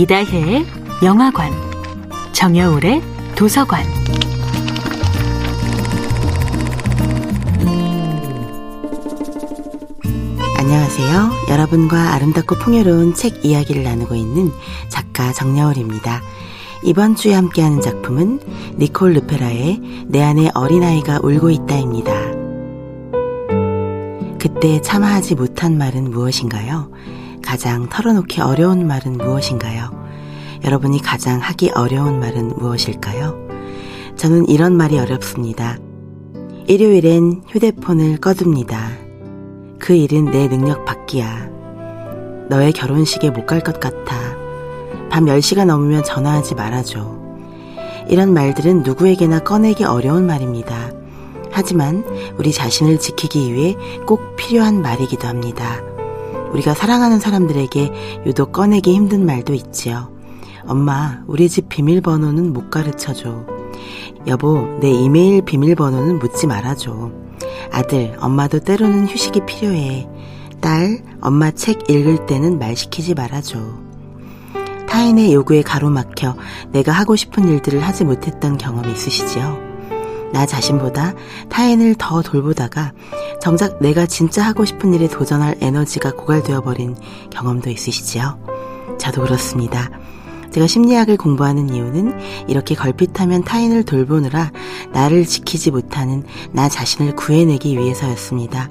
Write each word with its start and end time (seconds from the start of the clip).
이다혜의 0.00 0.64
영화관, 1.04 1.52
정여울의 2.32 3.02
도서관. 3.36 3.84
안녕하세요. 10.56 11.30
여러분과 11.50 12.14
아름답고 12.14 12.54
풍요로운 12.60 13.12
책 13.12 13.44
이야기를 13.44 13.82
나누고 13.82 14.14
있는 14.14 14.50
작가 14.88 15.34
정여울입니다. 15.34 16.22
이번 16.82 17.14
주에 17.14 17.34
함께하는 17.34 17.82
작품은 17.82 18.40
니콜 18.78 19.12
르페라의 19.12 20.06
내 20.06 20.22
안에 20.22 20.50
어린아이가 20.54 21.20
울고 21.22 21.50
있다입니다. 21.50 22.12
그때 24.38 24.80
참아하지 24.80 25.34
못한 25.34 25.76
말은 25.76 26.10
무엇인가요? 26.10 26.90
가장 27.50 27.88
털어놓기 27.88 28.40
어려운 28.40 28.86
말은 28.86 29.18
무엇인가요? 29.18 29.90
여러분이 30.62 31.02
가장 31.02 31.40
하기 31.40 31.72
어려운 31.74 32.20
말은 32.20 32.56
무엇일까요? 32.56 33.48
저는 34.14 34.48
이런 34.48 34.76
말이 34.76 34.96
어렵습니다. 35.00 35.76
일요일엔 36.68 37.42
휴대폰을 37.48 38.18
꺼둡니다. 38.18 38.90
그 39.80 39.94
일은 39.94 40.26
내 40.26 40.46
능력 40.48 40.84
밖이야. 40.84 41.48
너의 42.48 42.72
결혼식에 42.72 43.30
못 43.30 43.46
갈 43.46 43.62
것 43.64 43.80
같아. 43.80 44.14
밤 45.10 45.24
10시가 45.24 45.64
넘으면 45.64 46.04
전화하지 46.04 46.54
말아줘. 46.54 47.18
이런 48.08 48.32
말들은 48.32 48.84
누구에게나 48.84 49.40
꺼내기 49.40 49.82
어려운 49.82 50.24
말입니다. 50.24 50.92
하지만 51.50 52.04
우리 52.38 52.52
자신을 52.52 53.00
지키기 53.00 53.52
위해 53.52 53.76
꼭 54.06 54.36
필요한 54.36 54.82
말이기도 54.82 55.26
합니다. 55.26 55.80
우리가 56.52 56.74
사랑하는 56.74 57.20
사람들에게 57.20 58.22
유독 58.26 58.52
꺼내기 58.52 58.92
힘든 58.92 59.24
말도 59.24 59.54
있지요. 59.54 60.12
엄마, 60.66 61.22
우리 61.26 61.48
집 61.48 61.68
비밀번호는 61.68 62.52
못 62.52 62.70
가르쳐줘. 62.70 63.46
여보, 64.26 64.66
내 64.80 64.90
이메일 64.90 65.42
비밀번호는 65.42 66.18
묻지 66.18 66.46
말아줘. 66.46 67.10
아들, 67.72 68.16
엄마도 68.20 68.60
때로는 68.60 69.06
휴식이 69.06 69.46
필요해. 69.46 70.08
딸, 70.60 71.02
엄마 71.20 71.50
책 71.50 71.88
읽을 71.88 72.26
때는 72.26 72.58
말 72.58 72.76
시키지 72.76 73.14
말아줘. 73.14 73.58
타인의 74.88 75.32
요구에 75.32 75.62
가로막혀 75.62 76.36
내가 76.72 76.92
하고 76.92 77.16
싶은 77.16 77.48
일들을 77.48 77.80
하지 77.80 78.04
못했던 78.04 78.58
경험이 78.58 78.92
있으시지요? 78.92 79.69
나 80.32 80.46
자신보다 80.46 81.14
타인을 81.48 81.96
더 81.98 82.22
돌보다가 82.22 82.92
정작 83.40 83.80
내가 83.80 84.06
진짜 84.06 84.42
하고 84.42 84.64
싶은 84.64 84.94
일에 84.94 85.08
도전할 85.08 85.56
에너지가 85.60 86.12
고갈되어 86.12 86.60
버린 86.60 86.96
경험도 87.30 87.70
있으시지요? 87.70 88.38
저도 88.98 89.22
그렇습니다. 89.22 89.90
제가 90.52 90.66
심리학을 90.66 91.16
공부하는 91.16 91.70
이유는 91.70 92.48
이렇게 92.48 92.74
걸핏하면 92.74 93.44
타인을 93.44 93.84
돌보느라 93.84 94.50
나를 94.92 95.24
지키지 95.24 95.70
못하는 95.70 96.24
나 96.52 96.68
자신을 96.68 97.14
구해내기 97.14 97.78
위해서였습니다. 97.78 98.68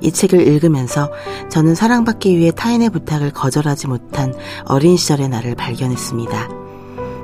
이 0.00 0.12
책을 0.12 0.46
읽으면서 0.46 1.10
저는 1.50 1.74
사랑받기 1.74 2.36
위해 2.36 2.50
타인의 2.50 2.90
부탁을 2.90 3.32
거절하지 3.32 3.86
못한 3.86 4.34
어린 4.66 4.96
시절의 4.96 5.28
나를 5.28 5.54
발견했습니다. 5.54 6.63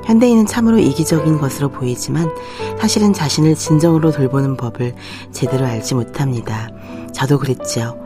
현대인은 0.04 0.46
참으로 0.46 0.78
이기적인 0.78 1.38
것으로 1.38 1.68
보이지만 1.68 2.30
사실은 2.78 3.12
자신을 3.12 3.54
진정으로 3.54 4.10
돌보는 4.10 4.56
법을 4.56 4.94
제대로 5.32 5.66
알지 5.66 5.94
못합니다. 5.94 6.68
저도 7.12 7.38
그랬지요. 7.38 7.96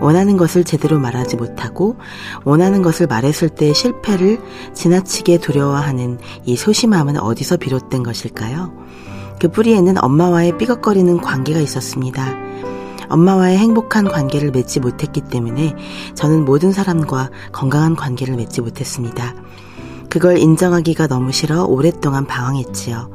원하는 0.00 0.36
것을 0.36 0.64
제대로 0.64 0.98
말하지 0.98 1.36
못하고 1.36 1.96
원하는 2.44 2.82
것을 2.82 3.06
말했을 3.06 3.48
때의 3.48 3.74
실패를 3.74 4.40
지나치게 4.74 5.38
두려워하는 5.38 6.18
이 6.44 6.56
소심함은 6.56 7.18
어디서 7.18 7.56
비롯된 7.56 8.02
것일까요? 8.02 8.72
그 9.40 9.48
뿌리에는 9.48 10.02
엄마와의 10.02 10.58
삐걱거리는 10.58 11.20
관계가 11.20 11.60
있었습니다. 11.60 12.34
엄마와의 13.08 13.58
행복한 13.58 14.08
관계를 14.08 14.50
맺지 14.50 14.80
못했기 14.80 15.22
때문에 15.22 15.74
저는 16.14 16.44
모든 16.44 16.72
사람과 16.72 17.30
건강한 17.52 17.94
관계를 17.94 18.34
맺지 18.34 18.60
못했습니다. 18.60 19.34
그걸 20.16 20.38
인정하기가 20.38 21.08
너무 21.08 21.30
싫어 21.30 21.64
오랫동안 21.64 22.24
방황했지요. 22.26 23.10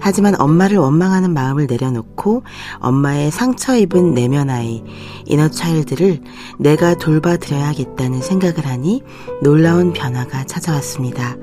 하지만 0.00 0.38
엄마를 0.38 0.76
원망하는 0.76 1.32
마음을 1.32 1.66
내려놓고 1.66 2.42
엄마의 2.78 3.30
상처 3.30 3.74
입은 3.74 4.12
내면 4.12 4.50
아이, 4.50 4.84
이너 5.24 5.48
차일드를 5.48 6.20
내가 6.58 6.94
돌봐드려야겠다는 6.96 8.20
생각을 8.20 8.66
하니 8.66 9.02
놀라운 9.42 9.94
변화가 9.94 10.44
찾아왔습니다. 10.44 11.36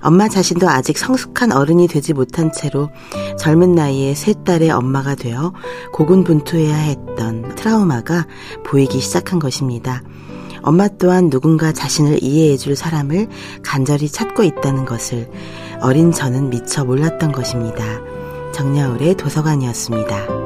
엄마 0.00 0.30
자신도 0.30 0.66
아직 0.66 0.96
성숙한 0.96 1.52
어른이 1.52 1.86
되지 1.86 2.14
못한 2.14 2.50
채로 2.52 2.88
젊은 3.38 3.74
나이에 3.74 4.14
세 4.14 4.32
딸의 4.32 4.70
엄마가 4.70 5.14
되어 5.14 5.52
고군분투해야 5.92 6.74
했던 6.74 7.54
트라우마가 7.54 8.26
보이기 8.64 8.98
시작한 8.98 9.38
것입니다. 9.38 10.00
엄마 10.66 10.88
또한 10.88 11.30
누군가 11.30 11.70
자신을 11.70 12.24
이해해줄 12.24 12.74
사람을 12.74 13.28
간절히 13.62 14.08
찾고 14.08 14.42
있다는 14.42 14.84
것을 14.84 15.30
어린 15.80 16.10
저는 16.10 16.50
미처 16.50 16.84
몰랐던 16.84 17.30
것입니다. 17.30 17.84
정야울의 18.52 19.14
도서관이었습니다. 19.14 20.45